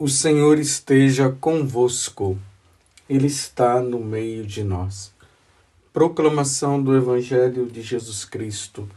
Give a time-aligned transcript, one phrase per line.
[0.00, 2.38] O Senhor esteja convosco,
[3.10, 5.12] Ele está no meio de nós.
[5.92, 8.88] Proclamação do Evangelho de Jesus Cristo,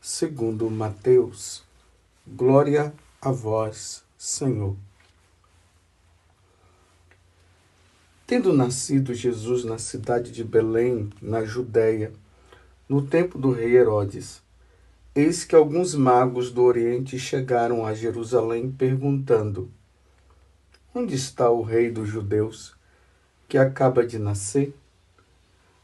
[0.00, 1.64] segundo Mateus.
[2.24, 4.76] Glória a vós, Senhor.
[8.24, 12.12] Tendo nascido Jesus na cidade de Belém, na Judéia,
[12.88, 14.40] no tempo do rei Herodes,
[15.16, 19.68] eis que alguns magos do Oriente chegaram a Jerusalém perguntando:
[20.96, 22.72] Onde está o rei dos judeus,
[23.48, 24.72] que acaba de nascer?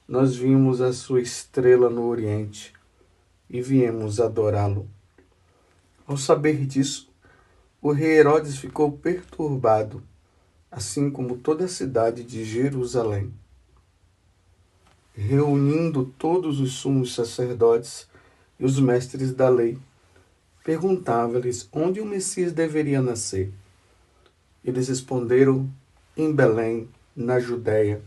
[0.07, 2.73] Nós vimos a sua estrela no Oriente
[3.49, 4.89] e viemos adorá-lo.
[6.07, 7.11] Ao saber disso,
[7.83, 10.01] o rei Herodes ficou perturbado,
[10.71, 13.35] assim como toda a cidade de Jerusalém.
[15.13, 18.07] Reunindo todos os sumos sacerdotes
[18.61, 19.77] e os mestres da lei,
[20.63, 23.53] perguntava-lhes onde o Messias deveria nascer.
[24.65, 25.69] Eles responderam:
[26.17, 28.03] Em Belém, na Judéia.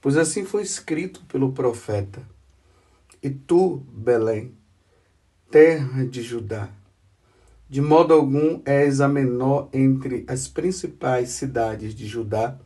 [0.00, 2.22] Pois assim foi escrito pelo profeta:
[3.22, 4.52] E tu, Belém,
[5.50, 6.68] terra de Judá,
[7.68, 12.58] de modo algum és a menor entre as principais cidades de Judá,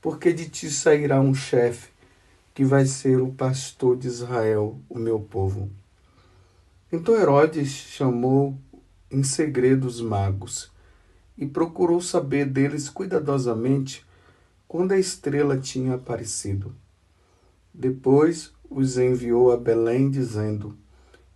[0.00, 1.90] porque de ti sairá um chefe
[2.54, 5.70] que vai ser o pastor de Israel, o meu povo.
[6.92, 8.56] Então Herodes chamou
[9.10, 10.70] em segredo os magos
[11.36, 14.04] e procurou saber deles cuidadosamente
[14.68, 16.74] quando a estrela tinha aparecido.
[17.74, 20.76] Depois os enviou a Belém, dizendo: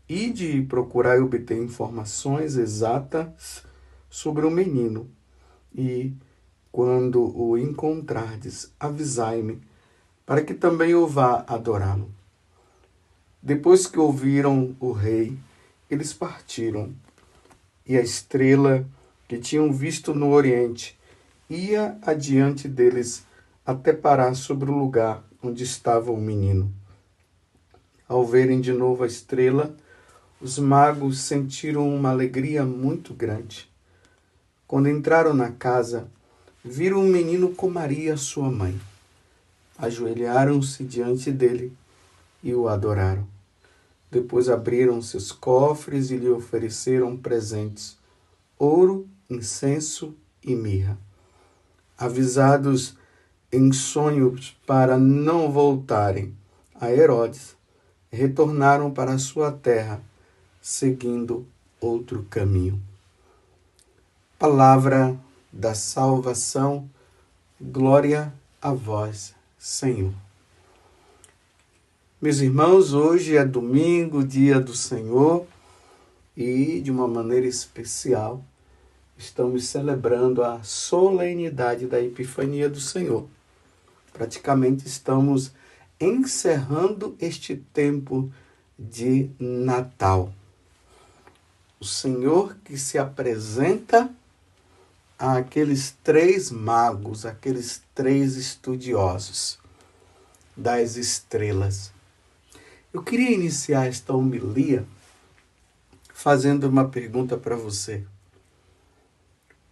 [0.08, 3.62] Ide procurar obter informações exatas
[4.08, 5.10] sobre o menino,
[5.74, 6.12] e,
[6.70, 9.60] quando o encontrardes, avisai-me,
[10.24, 12.10] para que também eu vá adorá-lo.
[13.42, 15.36] Depois que ouviram o rei,
[15.90, 16.94] eles partiram,
[17.86, 18.86] e a estrela
[19.28, 20.98] que tinham visto no Oriente,
[21.48, 23.24] ia adiante deles
[23.64, 26.72] até parar sobre o lugar onde estava o menino.
[28.08, 29.74] Ao verem de novo a estrela,
[30.40, 33.68] os magos sentiram uma alegria muito grande.
[34.66, 36.08] Quando entraram na casa,
[36.64, 38.78] viram o menino com Maria, sua mãe.
[39.78, 41.72] Ajoelharam-se diante dele
[42.42, 43.26] e o adoraram.
[44.10, 47.98] Depois abriram seus cofres e lhe ofereceram presentes:
[48.58, 50.98] ouro, incenso e mirra.
[51.98, 52.96] Avisados
[53.50, 56.36] em sonhos para não voltarem
[56.74, 57.56] a Herodes,
[58.10, 60.00] retornaram para sua terra,
[60.60, 61.46] seguindo
[61.80, 62.80] outro caminho.
[64.38, 65.18] Palavra
[65.52, 66.88] da salvação,
[67.60, 70.12] glória a vós, Senhor.
[72.20, 75.46] Meus irmãos, hoje é domingo, dia do Senhor,
[76.36, 78.44] e de uma maneira especial
[79.18, 83.26] estamos celebrando a solenidade da Epifania do Senhor.
[84.12, 85.52] Praticamente estamos
[85.98, 88.30] encerrando este tempo
[88.78, 90.32] de Natal.
[91.80, 94.10] O Senhor que se apresenta
[95.18, 99.58] àqueles três magos, aqueles três estudiosos
[100.56, 101.92] das estrelas.
[102.92, 104.86] Eu queria iniciar esta homilia
[106.14, 108.04] fazendo uma pergunta para você.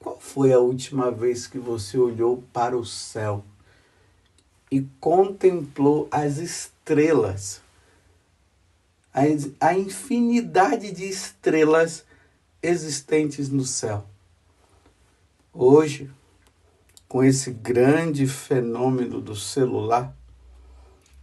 [0.04, 3.42] Qual foi a última vez que você olhou para o céu
[4.70, 7.62] e contemplou as estrelas?
[9.58, 12.04] A, infinidade de estrelas
[12.62, 14.04] existentes no céu.
[15.54, 16.10] Hoje,
[17.08, 20.14] com esse grande fenômeno do celular,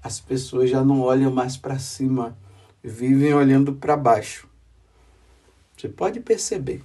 [0.01, 2.35] as pessoas já não olham mais para cima,
[2.83, 4.49] vivem olhando para baixo.
[5.77, 6.83] Você pode perceber.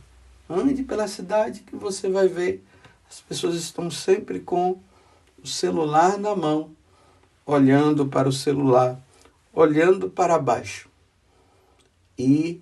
[0.49, 2.65] Ande pela cidade que você vai ver
[3.09, 4.81] as pessoas estão sempre com
[5.43, 6.75] o celular na mão,
[7.45, 9.01] olhando para o celular,
[9.53, 10.89] olhando para baixo.
[12.19, 12.61] E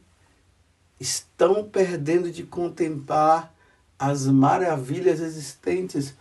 [1.01, 3.55] estão perdendo de contemplar
[3.99, 6.15] as maravilhas existentes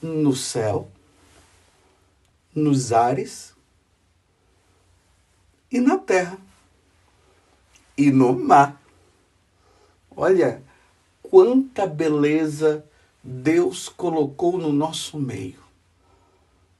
[0.00, 0.88] no céu,
[2.54, 3.54] nos ares
[5.70, 6.38] e na terra
[7.96, 8.80] e no mar.
[10.16, 10.62] Olha,
[11.34, 12.84] quanta beleza
[13.20, 15.58] Deus colocou no nosso meio.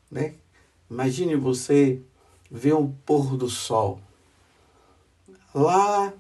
[0.09, 0.35] Né?
[0.89, 2.01] Imagine você
[2.49, 4.01] ver o pôr do sol.
[5.53, 6.13] Lá,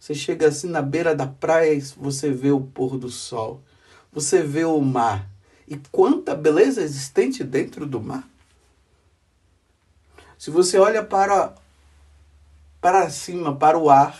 [0.00, 3.60] você chega assim na beira da praia você vê o pôr do sol.
[4.10, 5.28] Você vê o mar.
[5.68, 8.26] E quanta beleza existente dentro do mar.
[10.38, 11.54] Se você olha para,
[12.80, 14.18] para cima, para o ar,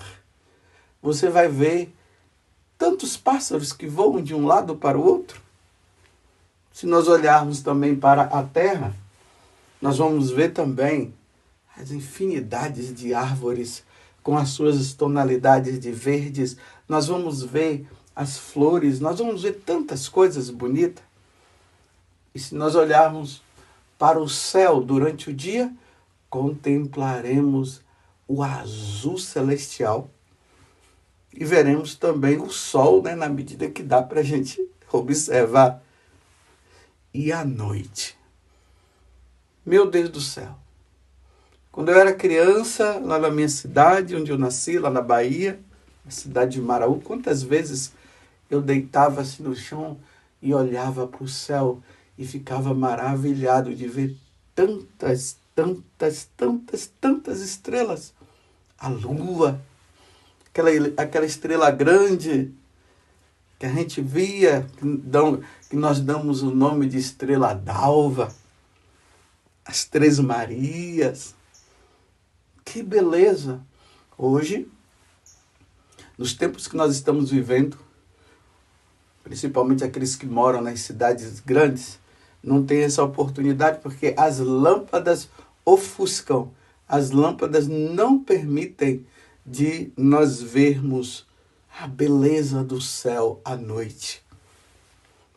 [1.01, 1.91] você vai ver
[2.83, 5.41] tantos pássaros que voam de um lado para o outro.
[6.73, 8.93] Se nós olharmos também para a terra,
[9.81, 11.15] nós vamos ver também
[11.77, 13.85] as infinidades de árvores
[14.21, 16.57] com as suas tonalidades de verdes.
[16.89, 17.87] Nós vamos ver
[18.17, 21.05] as flores, nós vamos ver tantas coisas bonitas.
[22.35, 23.45] E se nós olharmos
[23.97, 25.73] para o céu durante o dia,
[26.29, 27.81] contemplaremos
[28.27, 30.11] o azul celestial
[31.35, 34.61] e veremos também o sol, né, na medida que dá para a gente
[34.93, 35.83] observar.
[37.13, 38.17] E à noite,
[39.65, 40.57] meu Deus do céu,
[41.71, 45.59] quando eu era criança, lá na minha cidade, onde eu nasci, lá na Bahia,
[46.05, 47.93] na cidade de Maraú, quantas vezes
[48.51, 49.99] eu deitava assim no chão
[50.43, 51.81] e olhava para o céu
[52.19, 54.17] e ficava maravilhado de ver
[54.55, 58.13] tantas, tantas, tantas, tantas estrelas.
[58.79, 59.61] A lua,
[60.53, 62.53] aquela, aquela estrela grande
[63.59, 64.67] que a gente via,
[65.71, 68.35] que nós damos o nome de estrela d'alva,
[69.65, 71.35] as Três Marias.
[72.65, 73.61] Que beleza!
[74.19, 74.69] Hoje,
[76.19, 77.79] nos tempos que nós estamos vivendo,
[79.25, 81.99] principalmente aqueles que moram nas cidades grandes,
[82.43, 85.29] não tem essa oportunidade porque as lâmpadas
[85.65, 86.51] ofuscam,
[86.89, 89.07] as lâmpadas não permitem
[89.45, 91.27] de nós vermos
[91.79, 94.23] a beleza do céu à noite.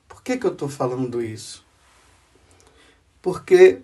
[0.08, 1.66] Por que, que eu estou falando isso?
[3.22, 3.82] Porque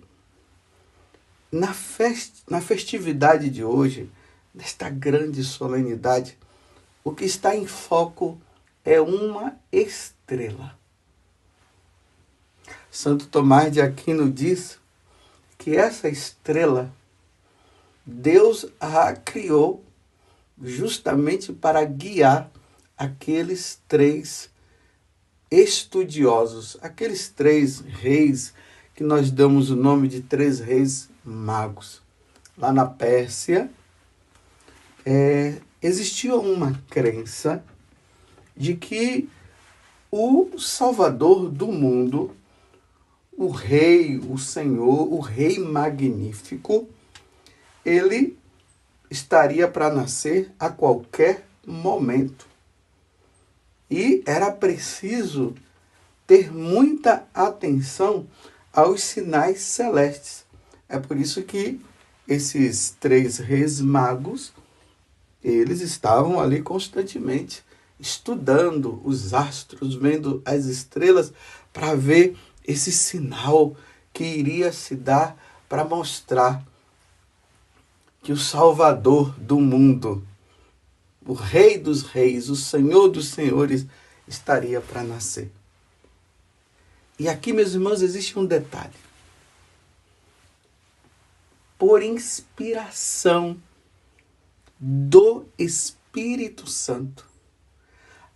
[1.51, 4.09] na, fest, na festividade de hoje,
[4.53, 6.37] nesta grande solenidade,
[7.03, 8.39] o que está em foco
[8.85, 10.77] é uma estrela.
[12.91, 14.77] Santo Tomás de Aquino diz
[15.57, 16.93] que essa estrela,
[18.05, 19.83] Deus a criou
[20.63, 22.51] justamente para guiar
[22.97, 24.49] aqueles três
[25.49, 28.53] estudiosos, aqueles três reis
[28.93, 32.01] que nós damos o nome de três reis magos.
[32.57, 33.69] Lá na Pérsia,
[35.05, 37.63] é, existia uma crença
[38.55, 39.27] de que
[40.11, 42.35] o Salvador do mundo
[43.41, 46.87] o rei, o Senhor, o rei magnífico,
[47.83, 48.37] ele
[49.11, 52.47] estaria para nascer a qualquer momento.
[53.89, 55.53] E era preciso
[56.25, 58.25] ter muita atenção
[58.71, 60.45] aos sinais celestes.
[60.87, 61.81] É por isso que
[62.25, 64.53] esses três reis magos,
[65.43, 67.65] eles estavam ali constantemente
[67.99, 71.33] estudando os astros, vendo as estrelas
[71.73, 73.75] para ver esse sinal
[74.13, 75.37] que iria se dar
[75.67, 76.65] para mostrar
[78.21, 80.25] que o Salvador do mundo,
[81.25, 83.85] o Rei dos Reis, o Senhor dos Senhores,
[84.27, 85.51] estaria para nascer.
[87.17, 88.93] E aqui, meus irmãos, existe um detalhe.
[91.77, 93.57] Por inspiração
[94.79, 97.25] do Espírito Santo,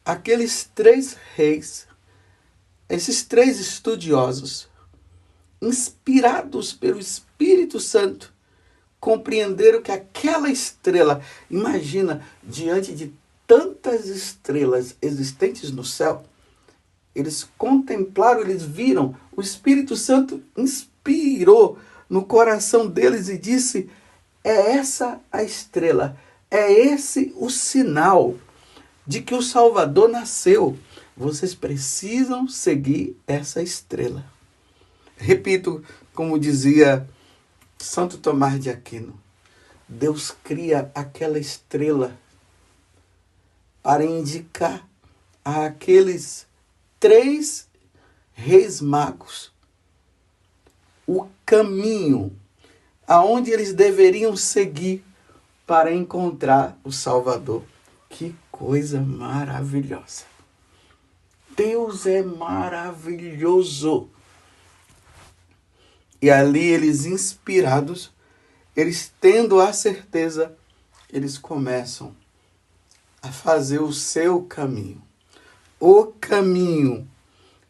[0.03, 1.87] aqueles três reis
[2.87, 4.67] esses três estudiosos,
[5.61, 8.33] inspirados pelo Espírito Santo,
[9.05, 13.13] compreenderam que aquela estrela, imagina, diante de
[13.45, 16.23] tantas estrelas existentes no céu,
[17.13, 21.77] eles contemplaram, eles viram, o Espírito Santo inspirou
[22.09, 23.87] no coração deles e disse:
[24.43, 26.17] é essa a estrela,
[26.49, 28.33] é esse o sinal
[29.05, 30.75] de que o Salvador nasceu.
[31.15, 34.25] Vocês precisam seguir essa estrela.
[35.15, 37.07] Repito, como dizia
[37.85, 39.13] Santo Tomás de Aquino,
[39.87, 42.17] Deus cria aquela estrela
[43.83, 44.85] para indicar
[45.43, 46.47] àqueles
[46.99, 47.69] três
[48.33, 49.53] reis magos
[51.05, 52.35] o caminho
[53.07, 55.05] aonde eles deveriam seguir
[55.67, 57.63] para encontrar o Salvador.
[58.09, 60.23] Que coisa maravilhosa!
[61.55, 64.09] Deus é maravilhoso.
[66.21, 68.11] E ali eles inspirados,
[68.75, 70.55] eles tendo a certeza,
[71.11, 72.15] eles começam
[73.21, 75.01] a fazer o seu caminho.
[75.79, 77.07] O caminho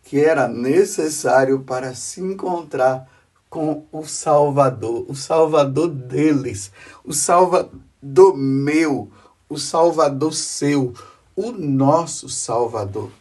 [0.04, 3.10] que era necessário para se encontrar
[3.50, 6.72] com o Salvador, o Salvador deles,
[7.04, 9.10] o Salvador meu,
[9.50, 10.94] o Salvador seu,
[11.36, 13.12] o nosso Salvador.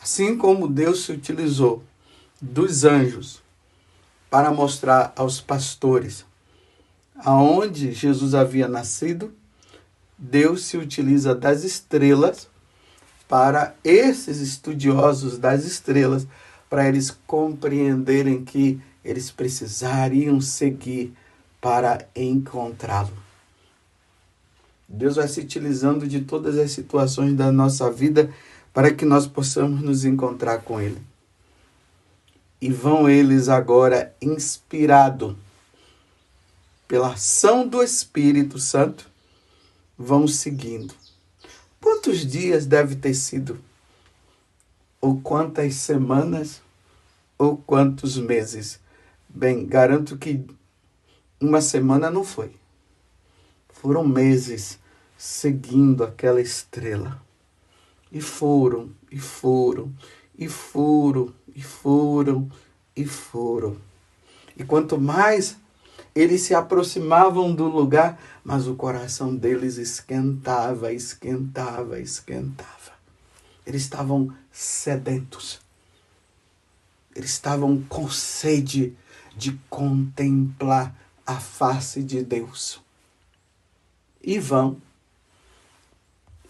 [0.00, 1.82] Assim como Deus se utilizou
[2.40, 3.42] dos anjos
[4.30, 6.24] para mostrar aos pastores
[7.18, 9.32] aonde Jesus havia nascido,
[10.18, 12.48] Deus se utiliza das estrelas
[13.28, 16.26] para esses estudiosos das estrelas,
[16.70, 21.12] para eles compreenderem que eles precisariam seguir
[21.60, 23.12] para encontrá-lo.
[24.88, 28.30] Deus vai se utilizando de todas as situações da nossa vida
[28.72, 31.00] para que nós possamos nos encontrar com Ele.
[32.60, 35.36] E vão eles agora, inspirados
[36.88, 39.10] pela ação do Espírito Santo,
[39.98, 40.94] vão seguindo.
[41.80, 43.58] Quantos dias deve ter sido?
[45.00, 46.62] Ou quantas semanas?
[47.38, 48.80] Ou quantos meses?
[49.28, 50.44] Bem, garanto que
[51.40, 52.54] uma semana não foi.
[53.68, 54.78] Foram meses
[55.18, 57.20] seguindo aquela estrela.
[58.10, 59.92] E foram, e foram,
[60.38, 62.50] e foram, e foram,
[62.94, 63.76] e foram.
[64.56, 65.56] E quanto mais
[66.14, 72.92] eles se aproximavam do lugar, mas o coração deles esquentava, esquentava, esquentava.
[73.66, 75.60] Eles estavam sedentos.
[77.14, 78.96] Eles estavam com sede
[79.36, 80.94] de contemplar
[81.26, 82.80] a face de Deus.
[84.22, 84.80] E vão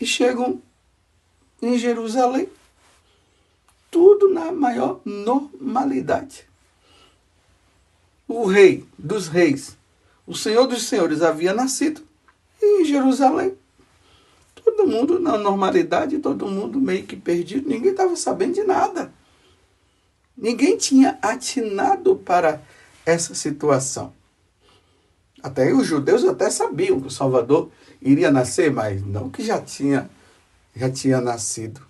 [0.00, 0.60] e chegam
[1.60, 2.48] em Jerusalém.
[3.96, 6.44] Tudo na maior normalidade.
[8.28, 9.74] O rei dos reis,
[10.26, 12.02] o senhor dos senhores havia nascido
[12.62, 13.54] em Jerusalém.
[14.54, 19.10] Todo mundo na normalidade, todo mundo meio que perdido, ninguém estava sabendo de nada.
[20.36, 22.60] Ninguém tinha atinado para
[23.06, 24.12] essa situação.
[25.42, 27.70] Até os judeus até sabiam que o Salvador
[28.02, 30.10] iria nascer, mas não que já tinha
[30.74, 31.80] já tinha nascido.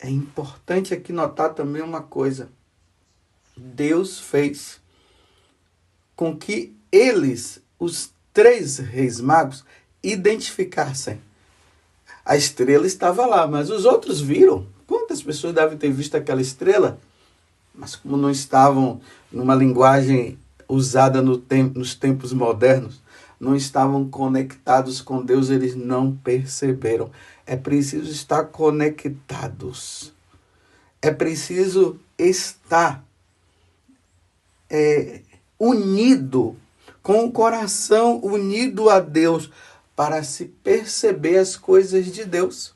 [0.00, 2.48] É importante aqui notar também uma coisa.
[3.56, 4.80] Deus fez
[6.14, 9.64] com que eles, os três reis magos,
[10.02, 11.20] identificassem.
[12.24, 14.66] A estrela estava lá, mas os outros viram.
[14.86, 17.00] Quantas pessoas devem ter visto aquela estrela?
[17.74, 19.00] Mas como não estavam
[19.30, 20.38] numa linguagem
[20.68, 21.42] usada no
[21.74, 23.00] nos tempos modernos,
[23.38, 27.10] não estavam conectados com Deus, eles não perceberam.
[27.46, 30.12] É preciso estar conectados.
[31.00, 33.04] É preciso estar
[34.68, 35.22] é,
[35.58, 36.56] unido,
[37.02, 39.50] com o coração unido a Deus,
[39.94, 42.74] para se perceber as coisas de Deus.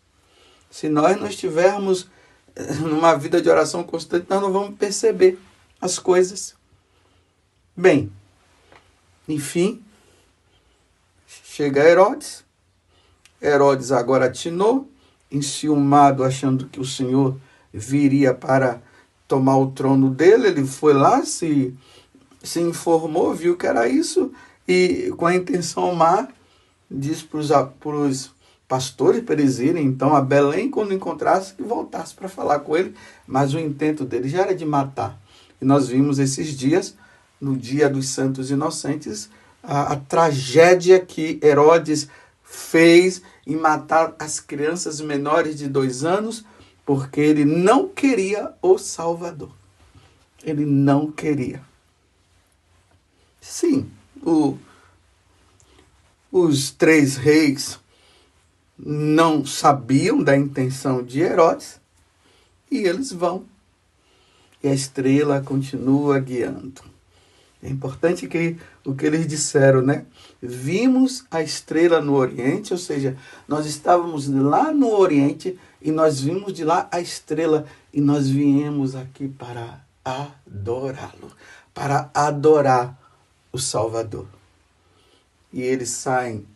[0.71, 2.09] Se nós não estivermos
[2.57, 5.39] eh, numa vida de oração constante, nós não vamos perceber
[5.81, 6.55] as coisas.
[7.77, 8.11] Bem,
[9.29, 9.85] enfim,
[11.45, 12.45] chega Herodes.
[13.41, 14.89] Herodes agora atinou,
[15.31, 17.37] enciumado, achando que o Senhor
[17.73, 18.81] viria para
[19.27, 20.49] tomar o trono dele.
[20.49, 21.75] Ele foi lá, se,
[22.43, 24.33] se informou, viu que era isso,
[24.67, 26.29] e com a intenção má,
[26.91, 28.31] diz para os
[28.69, 32.95] pastores para eles irem então a Belém, quando encontrasse, que voltasse para falar com ele,
[33.27, 35.21] mas o intento dele já era de matar.
[35.61, 36.97] E nós vimos esses dias,
[37.41, 39.29] no dia dos Santos Inocentes,
[39.63, 42.09] a, a tragédia que Herodes
[42.43, 46.45] fez em matar as crianças menores de dois anos,
[46.85, 49.53] porque ele não queria o Salvador.
[50.43, 51.63] Ele não queria.
[53.41, 53.91] Sim,
[54.25, 54.57] o,
[56.31, 57.79] os três reis
[58.79, 61.81] não sabiam da intenção de Herodes
[62.71, 63.45] e eles vão.
[64.63, 66.83] E a estrela continua guiando.
[67.63, 70.07] É importante que o que eles disseram, né?
[70.41, 76.53] Vimos a estrela no Oriente, ou seja, nós estávamos lá no Oriente e nós vimos
[76.53, 81.31] de lá a estrela e nós viemos aqui para adorá-lo,
[81.73, 82.99] para adorar
[83.53, 84.27] o Salvador.
[85.53, 86.47] E eles saem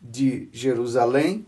[0.00, 1.44] de Jerusalém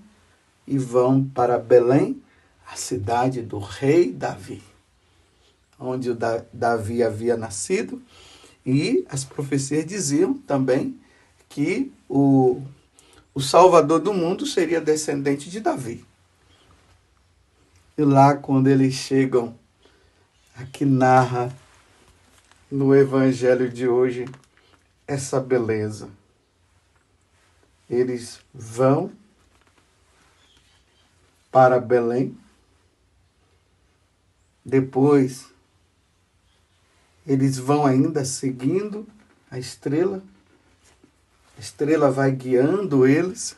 [0.66, 2.20] e vão para Belém,
[2.66, 4.62] a cidade do rei Davi,
[5.78, 6.10] onde
[6.52, 8.02] Davi havia nascido
[8.64, 10.98] e as profecias diziam também
[11.48, 12.62] que o,
[13.34, 16.04] o Salvador do mundo seria descendente de Davi.
[17.96, 19.56] E lá, quando eles chegam,
[20.56, 21.54] aqui narra
[22.70, 24.24] no Evangelho de hoje
[25.06, 26.08] essa beleza.
[27.88, 29.12] Eles vão
[31.52, 32.36] para Belém,
[34.64, 35.53] depois
[37.26, 39.06] eles vão ainda seguindo
[39.50, 40.22] a estrela,
[41.56, 43.56] a estrela vai guiando eles.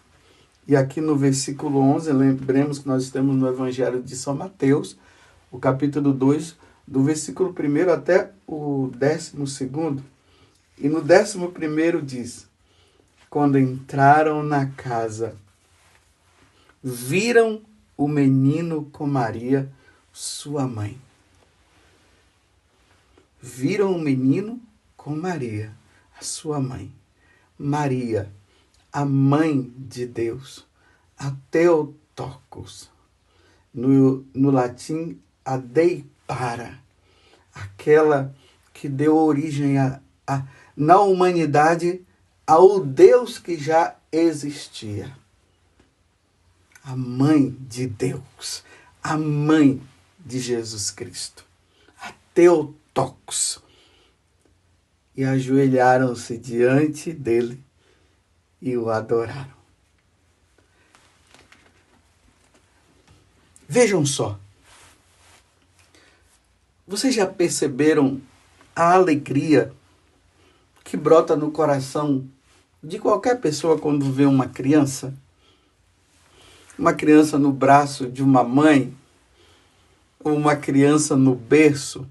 [0.68, 4.96] E aqui no versículo 11, lembremos que nós estamos no Evangelho de São Mateus,
[5.50, 6.56] o capítulo 2,
[6.86, 9.32] do versículo 1 até o 12.
[10.78, 12.46] E no 11 diz:
[13.30, 15.36] Quando entraram na casa,
[16.82, 17.62] viram
[17.96, 19.70] o menino com Maria,
[20.12, 21.05] sua mãe.
[23.40, 24.60] Viram o menino
[24.96, 25.72] com Maria,
[26.18, 26.92] a sua mãe.
[27.58, 28.32] Maria,
[28.92, 30.66] a mãe de Deus,
[31.18, 32.90] a Theotokos.
[33.72, 36.78] No, no latim, a Deipara,
[37.54, 38.34] aquela
[38.72, 40.42] que deu origem a, a,
[40.76, 42.00] na humanidade
[42.46, 45.14] ao Deus que já existia
[46.86, 48.62] a mãe de Deus,
[49.02, 49.82] a mãe
[50.20, 51.44] de Jesus Cristo,
[52.00, 52.85] a Teotocos.
[55.14, 57.62] E ajoelharam-se diante dele
[58.60, 59.54] e o adoraram.
[63.68, 64.38] Vejam só.
[66.86, 68.20] Vocês já perceberam
[68.74, 69.72] a alegria
[70.84, 72.26] que brota no coração
[72.82, 75.12] de qualquer pessoa quando vê uma criança?
[76.78, 78.94] uma criança no braço de uma mãe,
[80.22, 82.06] ou uma criança no berço,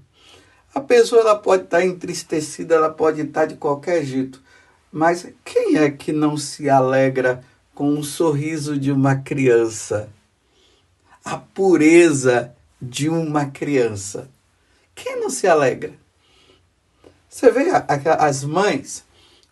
[0.76, 4.42] a pessoa ela pode estar entristecida, ela pode estar de qualquer jeito,
[4.92, 7.42] mas quem é que não se alegra
[7.74, 10.10] com o sorriso de uma criança?
[11.24, 14.28] A pureza de uma criança.
[14.94, 15.94] Quem não se alegra?
[17.26, 17.70] Você vê
[18.18, 19.02] as mães,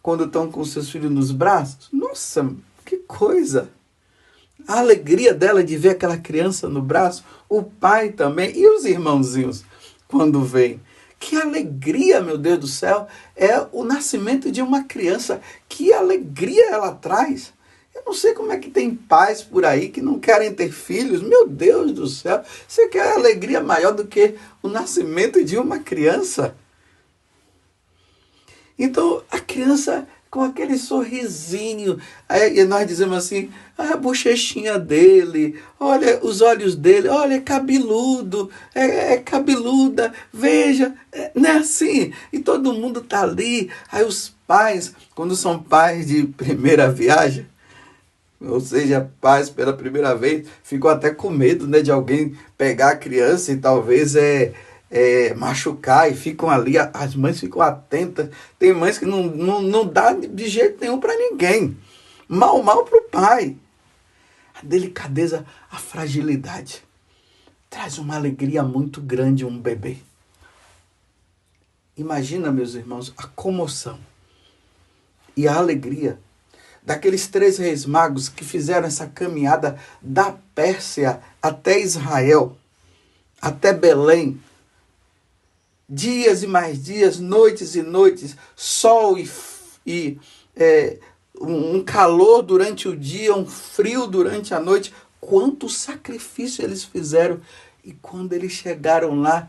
[0.03, 1.89] quando estão com seus filhos nos braços?
[1.91, 2.55] Nossa,
[2.85, 3.71] que coisa!
[4.69, 9.65] a alegria dela de ver aquela criança no braço, o pai também e os irmãozinhos
[10.07, 10.81] quando vêm.
[11.19, 13.07] Que alegria, meu Deus do céu,
[13.37, 15.41] é o nascimento de uma criança.
[15.69, 17.53] Que alegria ela traz.
[17.95, 21.23] Eu não sei como é que tem pais por aí que não querem ter filhos.
[21.23, 26.57] Meu Deus do céu, você quer alegria maior do que o nascimento de uma criança?
[28.77, 31.97] Então, a criança com aquele sorrisinho.
[32.53, 38.51] E nós dizemos assim: ah, a bochechinha dele, olha os olhos dele, olha, é cabeludo,
[38.75, 42.13] é, é cabeluda, veja, é, não é assim?
[42.33, 43.71] E todo mundo tá ali.
[43.93, 47.47] Aí os pais, quando são pais de primeira viagem,
[48.41, 52.97] ou seja, pais pela primeira vez, ficam até com medo né, de alguém pegar a
[52.97, 54.53] criança e talvez é
[54.95, 58.31] é, machucar e ficam ali, as mães ficam atentas.
[58.61, 61.77] Tem mães que não, não, não dá de jeito nenhum para ninguém.
[62.29, 63.57] Mal, mal para o pai.
[64.55, 66.85] A delicadeza, a fragilidade.
[67.69, 69.97] Traz uma alegria muito grande um bebê.
[71.97, 73.99] Imagina, meus irmãos, a comoção
[75.37, 76.21] e a alegria
[76.85, 82.57] daqueles três reis magos que fizeram essa caminhada da Pérsia até Israel,
[83.41, 84.41] até Belém,
[85.89, 89.31] dias e mais dias, noites e noites, sol e,
[89.87, 90.19] e
[90.57, 90.99] é,
[91.41, 94.95] um calor durante o dia, um frio durante a noite.
[95.21, 97.41] Quanto sacrifício eles fizeram.
[97.85, 99.49] E quando eles chegaram lá,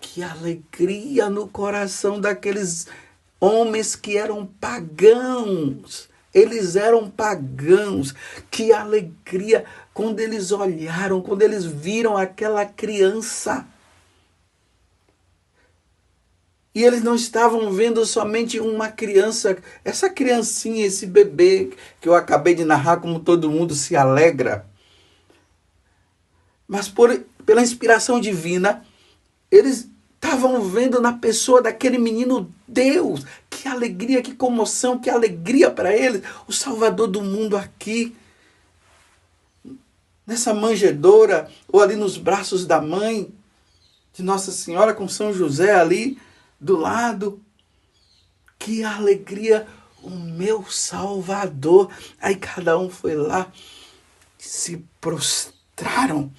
[0.00, 2.86] que alegria no coração daqueles
[3.40, 6.08] homens que eram pagãos.
[6.32, 8.14] Eles eram pagãos.
[8.50, 13.66] Que alegria quando eles olharam, quando eles viram aquela criança
[16.76, 21.70] e eles não estavam vendo somente uma criança, essa criancinha, esse bebê
[22.02, 24.66] que eu acabei de narrar, como todo mundo se alegra.
[26.68, 28.84] Mas por, pela inspiração divina,
[29.50, 33.24] eles estavam vendo na pessoa daquele menino Deus.
[33.48, 36.20] Que alegria, que comoção, que alegria para eles.
[36.46, 38.14] O Salvador do mundo aqui.
[40.26, 43.32] Nessa manjedoura, ou ali nos braços da mãe
[44.12, 46.18] de Nossa Senhora com São José ali
[46.60, 47.40] do lado.
[48.58, 49.66] Que alegria,
[50.02, 51.90] o meu Salvador.
[52.20, 53.50] Aí cada um foi lá,
[54.38, 56.32] se prostraram,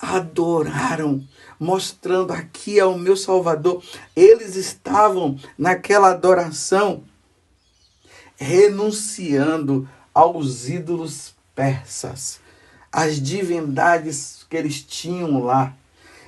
[0.00, 1.26] adoraram,
[1.58, 3.82] mostrando aqui é o meu Salvador.
[4.14, 7.04] Eles estavam naquela adoração,
[8.36, 12.40] renunciando aos ídolos persas,
[12.90, 15.74] às divindades que eles tinham lá.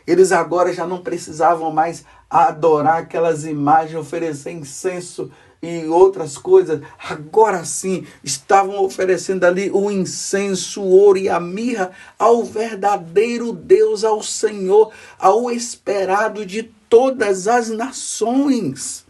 [0.06, 5.30] Eles agora já não precisavam mais adorar aquelas imagens, oferecer incenso
[5.62, 11.90] e outras coisas, agora sim estavam oferecendo ali o incenso, o ouro e a mirra
[12.18, 19.04] ao verdadeiro Deus, ao Senhor, ao esperado de todas as nações.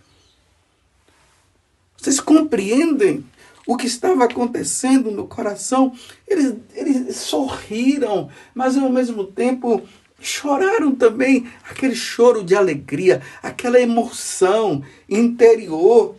[1.97, 3.27] Vocês compreendem
[3.67, 5.93] o que estava acontecendo no coração?
[6.27, 9.83] Eles, eles sorriram, mas ao mesmo tempo
[10.21, 16.17] choraram também aquele choro de alegria, aquela emoção interior.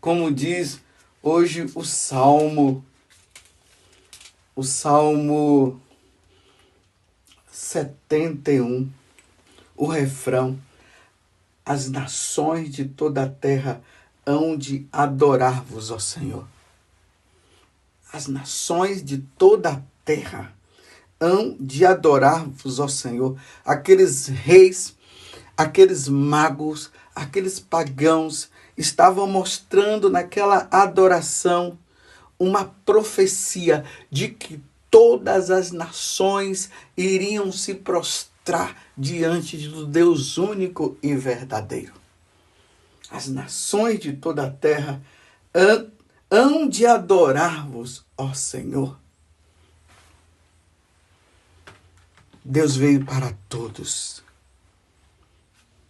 [0.00, 0.80] Como diz
[1.22, 2.84] hoje o salmo,
[4.54, 5.80] o Salmo
[7.50, 8.90] 71,
[9.76, 10.58] o refrão:
[11.64, 13.82] As nações de toda a terra
[14.26, 16.46] hão de adorar-vos, ó Senhor.
[18.12, 20.54] As nações de toda a terra
[21.20, 23.38] hão de adorar-vos, ó Senhor.
[23.64, 24.94] Aqueles reis,
[25.56, 31.78] aqueles magos, aqueles pagãos estavam mostrando naquela adoração
[32.38, 41.14] uma profecia de que todas as nações iriam se prostrar diante do Deus único e
[41.14, 41.94] verdadeiro.
[43.10, 45.00] As nações de toda a terra
[46.30, 48.98] hão de adorar-vos, ó Senhor.
[52.44, 54.22] Deus veio para todos.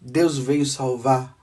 [0.01, 1.37] Deus veio salvar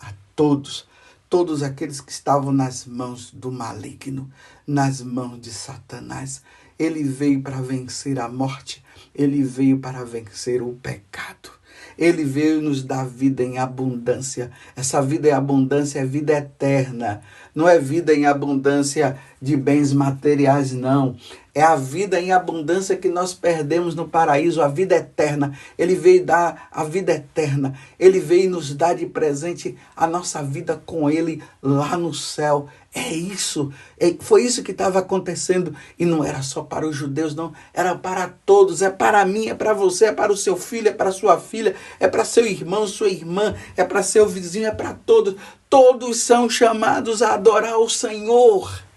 [0.00, 0.88] a todos
[1.28, 4.30] todos aqueles que estavam nas mãos do maligno,
[4.66, 6.42] nas mãos de Satanás.
[6.78, 11.50] Ele veio para vencer a morte, ele veio para vencer o pecado.
[11.96, 14.50] Ele veio nos dar vida em abundância.
[14.76, 17.22] Essa vida em abundância é vida eterna.
[17.58, 21.16] Não é vida em abundância de bens materiais, não.
[21.52, 25.58] É a vida em abundância que nós perdemos no paraíso, a vida eterna.
[25.76, 27.76] Ele veio dar a vida eterna.
[27.98, 32.68] Ele veio nos dar de presente a nossa vida com Ele lá no céu.
[32.94, 33.72] É isso.
[33.98, 35.74] É, foi isso que estava acontecendo.
[35.98, 37.52] E não era só para os judeus, não.
[37.74, 38.82] Era para todos.
[38.82, 41.74] É para mim, é para você, é para o seu filho, é para sua filha,
[41.98, 45.34] é para seu irmão, sua irmã, é para seu vizinho, é para todos.
[45.68, 48.88] Todos são chamados a adorar o Senhor.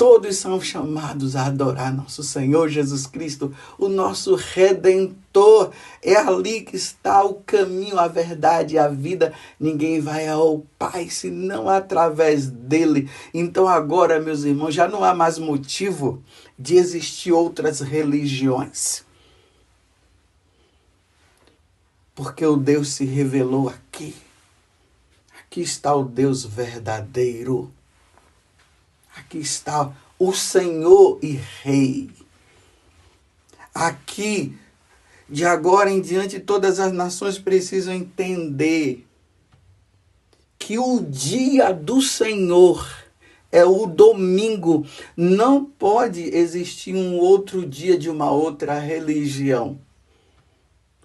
[0.00, 5.72] Todos são chamados a adorar nosso Senhor Jesus Cristo, o nosso redentor.
[6.02, 9.34] É ali que está o caminho, a verdade e a vida.
[9.58, 13.10] Ninguém vai ao Pai senão através dele.
[13.34, 16.24] Então, agora, meus irmãos, já não há mais motivo
[16.58, 19.04] de existir outras religiões.
[22.14, 24.14] Porque o Deus se revelou aqui.
[25.50, 27.72] Aqui está o Deus verdadeiro
[29.16, 32.08] Aqui está o Senhor e Rei.
[33.74, 34.56] Aqui,
[35.28, 39.04] de agora em diante, todas as nações precisam entender
[40.56, 42.88] que o dia do Senhor
[43.50, 44.86] é o domingo.
[45.16, 49.80] Não pode existir um outro dia de uma outra religião.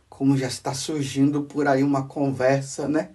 [0.07, 3.09] Como já está surgindo por aí uma conversa, né?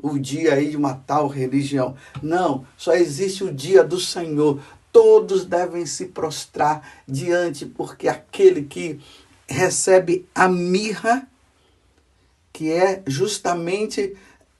[0.00, 1.96] O dia aí de uma tal religião.
[2.22, 4.60] Não, só existe o dia do Senhor.
[4.92, 9.00] Todos devem se prostrar diante, porque aquele que
[9.46, 11.28] recebe a mirra,
[12.52, 14.16] que é justamente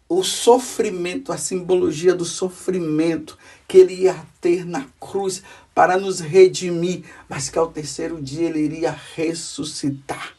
[0.08, 5.42] o sofrimento, a simbologia do sofrimento que ele ia ter na cruz
[5.74, 10.35] para nos redimir, mas que ao terceiro dia ele iria ressuscitar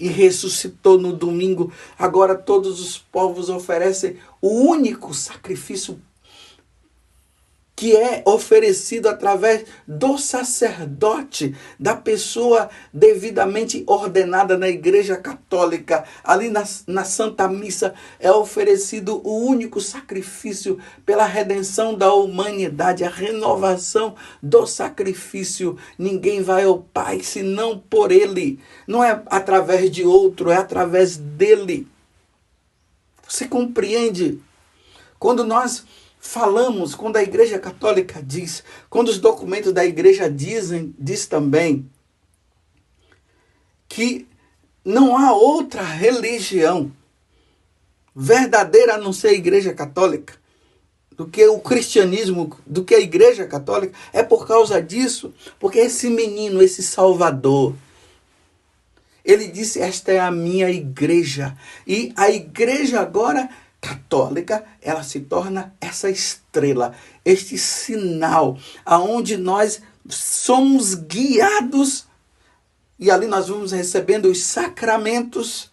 [0.00, 1.70] e ressuscitou no domingo.
[1.98, 6.00] Agora todos os povos oferecem o único sacrifício
[7.80, 16.04] que é oferecido através do sacerdote, da pessoa devidamente ordenada na Igreja Católica.
[16.22, 23.08] Ali na, na Santa Missa é oferecido o único sacrifício pela redenção da humanidade, a
[23.08, 25.78] renovação do sacrifício.
[25.98, 28.60] Ninguém vai ao Pai senão por Ele.
[28.86, 31.88] Não é através de outro, é através dele.
[33.26, 34.38] Você compreende?
[35.18, 35.82] Quando nós
[36.20, 41.90] falamos, quando a Igreja Católica diz, quando os documentos da Igreja dizem, diz também
[43.88, 44.28] que
[44.84, 46.92] não há outra religião
[48.14, 50.38] verdadeira a não ser a Igreja Católica,
[51.16, 56.08] do que o cristianismo, do que a Igreja Católica, é por causa disso, porque esse
[56.10, 57.74] menino, esse Salvador,
[59.24, 61.56] ele disse: Esta é a minha igreja.
[61.86, 63.48] E a igreja agora
[63.80, 72.06] católica, ela se torna essa estrela, este sinal aonde nós somos guiados
[72.98, 75.70] e ali nós vamos recebendo os sacramentos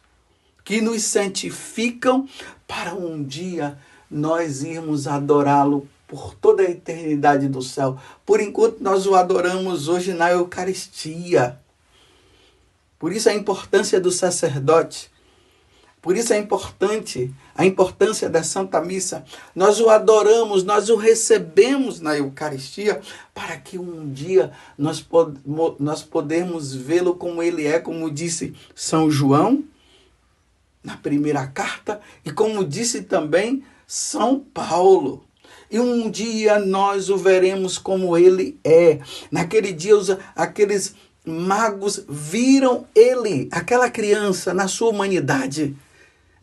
[0.64, 2.28] que nos santificam
[2.66, 3.78] para um dia
[4.10, 8.00] nós irmos adorá-lo por toda a eternidade do céu.
[8.26, 11.60] Por enquanto nós o adoramos hoje na Eucaristia.
[12.98, 15.12] Por isso a importância do sacerdote
[16.08, 19.26] por isso é importante a importância da Santa Missa.
[19.54, 23.02] Nós o adoramos, nós o recebemos na Eucaristia
[23.34, 25.38] para que um dia nós, pod
[25.78, 29.66] nós podemos vê-lo como ele é, como disse São João
[30.82, 35.26] na primeira carta e como disse também São Paulo.
[35.70, 39.00] e um dia nós o veremos como ele é.
[39.30, 45.76] Naquele dia, os, aqueles magos viram ele, aquela criança, na sua humanidade,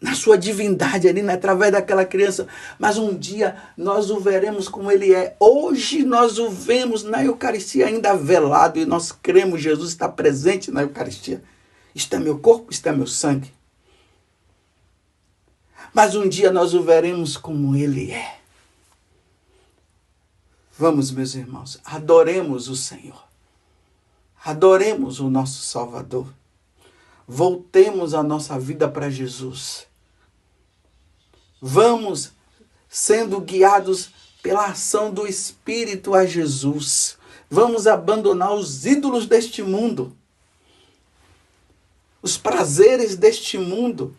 [0.05, 2.47] na sua divindade ali, né, através daquela criança.
[2.79, 5.35] Mas um dia nós o veremos como ele é.
[5.41, 10.83] Hoje nós o vemos na Eucaristia ainda velado e nós cremos Jesus está presente na
[10.83, 11.43] Eucaristia.
[12.11, 13.51] É meu corpo, é meu sangue.
[15.95, 18.41] Mas um dia nós o veremos como ele é.
[20.79, 23.25] Vamos, meus irmãos, adoremos o Senhor.
[24.45, 26.27] Adoremos o nosso Salvador.
[27.27, 29.87] Voltemos a nossa vida para Jesus.
[31.67, 32.33] Vamos
[32.91, 34.11] sendo guiados
[34.43, 37.17] pela ação do Espírito a Jesus.
[37.49, 40.15] Vamos abandonar os ídolos deste mundo,
[42.21, 44.15] os prazeres deste mundo,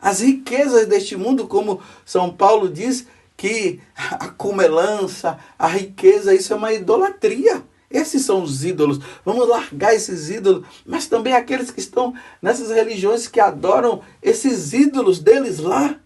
[0.00, 6.56] as riquezas deste mundo, como São Paulo diz, que a comelança, a riqueza, isso é
[6.56, 7.62] uma idolatria.
[7.90, 8.98] Esses são os ídolos.
[9.26, 15.18] Vamos largar esses ídolos, mas também aqueles que estão nessas religiões que adoram esses ídolos
[15.18, 16.00] deles lá.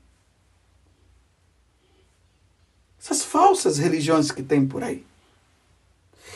[3.04, 5.04] Essas falsas religiões que tem por aí.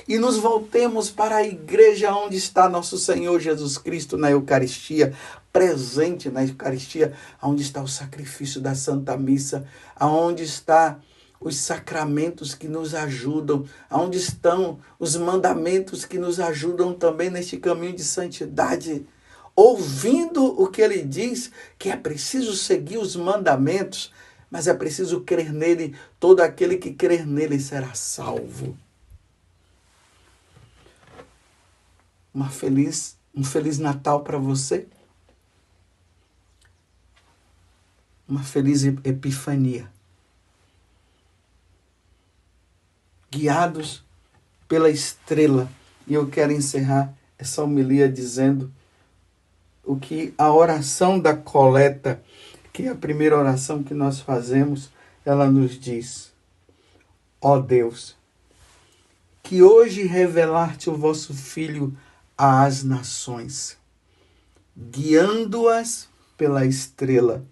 [0.07, 5.14] E nos voltemos para a igreja onde está nosso Senhor Jesus Cristo na Eucaristia,
[5.50, 11.00] presente na Eucaristia, onde está o sacrifício da Santa Missa, aonde está
[11.40, 17.94] os sacramentos que nos ajudam, aonde estão os mandamentos que nos ajudam também neste caminho
[17.94, 19.07] de santidade.
[19.57, 24.12] Ouvindo o que ele diz, que é preciso seguir os mandamentos,
[24.50, 28.76] mas é preciso crer nele, todo aquele que crer nele será salvo.
[32.32, 34.87] Uma feliz, um feliz Natal para você.
[38.28, 39.90] uma feliz epifania.
[43.30, 44.04] Guiados
[44.68, 45.68] pela estrela.
[46.06, 48.70] E eu quero encerrar essa homilia dizendo
[49.82, 52.22] o que a oração da coleta,
[52.78, 54.88] que a primeira oração que nós fazemos,
[55.24, 56.32] ela nos diz:
[57.40, 58.16] Ó oh Deus,
[59.42, 61.92] que hoje revelaste o vosso Filho
[62.36, 63.76] às nações,
[64.76, 67.44] guiando-as pela estrela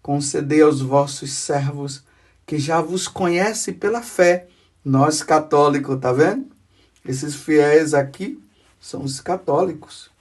[0.00, 2.04] concedei aos vossos servos
[2.46, 4.46] que já vos conhecem pela fé.
[4.84, 6.46] Nós católicos, tá vendo?
[7.04, 8.40] Esses fiéis aqui
[8.80, 10.12] são os católicos.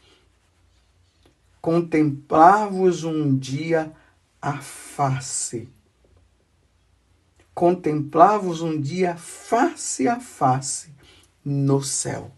[1.62, 3.94] Contemplar-vos um dia
[4.42, 5.70] a face.
[7.54, 10.92] Contemplar-vos um dia face a face
[11.44, 12.32] no céu.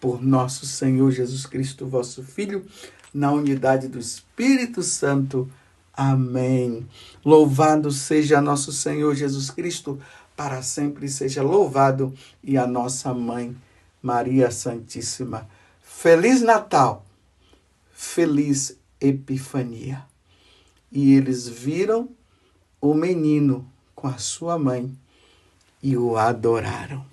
[0.00, 2.66] Por nosso Senhor Jesus Cristo, vosso Filho,
[3.12, 5.50] na unidade do Espírito Santo.
[5.92, 6.88] Amém.
[7.24, 10.00] Louvado seja nosso Senhor Jesus Cristo,
[10.34, 13.54] para sempre seja louvado, e a nossa mãe,
[14.02, 15.46] Maria Santíssima.
[15.82, 17.04] Feliz Natal,
[17.92, 20.09] feliz Epifania.
[20.92, 22.08] E eles viram
[22.80, 24.90] o menino com a sua mãe
[25.82, 27.09] e o adoraram.